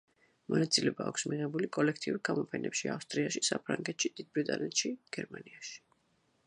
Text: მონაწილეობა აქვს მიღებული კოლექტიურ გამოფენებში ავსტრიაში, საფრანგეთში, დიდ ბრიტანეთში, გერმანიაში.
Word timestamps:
მონაწილეობა 0.51 1.05
აქვს 1.09 1.25
მიღებული 1.33 1.69
კოლექტიურ 1.77 2.17
გამოფენებში 2.31 2.91
ავსტრიაში, 2.95 3.45
საფრანგეთში, 3.51 4.13
დიდ 4.21 4.33
ბრიტანეთში, 4.39 4.95
გერმანიაში. 5.19 5.81